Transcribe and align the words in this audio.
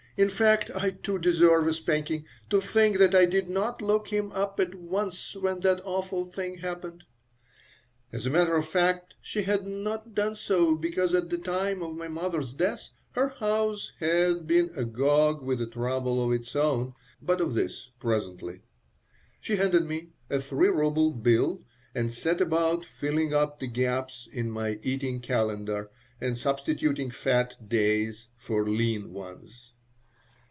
"In 0.17 0.29
fact 0.29 0.69
I, 0.75 0.89
too, 0.91 1.17
deserve 1.17 1.67
a 1.69 1.73
spanking. 1.73 2.25
To 2.49 2.59
think 2.59 2.97
that 2.97 3.15
I 3.15 3.25
did 3.25 3.49
not 3.49 3.81
look 3.81 4.09
him 4.09 4.31
up 4.33 4.59
at 4.59 4.75
once 4.75 5.37
when 5.37 5.61
that 5.61 5.81
awful 5.85 6.25
thing 6.25 6.57
happened!" 6.57 7.05
As 8.11 8.25
a 8.25 8.29
matter 8.29 8.55
of 8.55 8.67
fact, 8.67 9.13
she 9.21 9.43
had 9.43 9.65
not 9.65 10.13
done 10.13 10.35
so 10.35 10.75
because 10.75 11.13
at 11.15 11.29
the 11.29 11.37
time 11.37 11.81
of 11.81 11.95
my 11.95 12.09
mother's 12.09 12.51
death 12.51 12.89
her 13.13 13.29
house 13.29 13.93
had 13.99 14.45
been 14.45 14.69
agog 14.75 15.41
with 15.41 15.61
a 15.61 15.65
trouble 15.65 16.23
of 16.23 16.33
its 16.33 16.57
own. 16.57 16.93
But 17.21 17.39
of 17.39 17.53
this 17.53 17.89
presently 17.97 18.63
She 19.39 19.55
handed 19.55 19.85
me 19.85 20.09
a 20.29 20.41
three 20.41 20.69
ruble 20.69 21.11
bill 21.11 21.63
and 21.95 22.11
set 22.11 22.41
about 22.41 22.83
filling 22.85 23.33
up 23.33 23.59
the 23.59 23.65
gaps 23.67 24.27
in 24.29 24.51
my 24.51 24.77
eating 24.83 25.21
calendar 25.21 25.89
and 26.19 26.37
substituting 26.37 27.11
fat 27.11 27.69
"days" 27.69 28.27
for 28.35 28.67
lean 28.69 29.13
ones. 29.13 29.69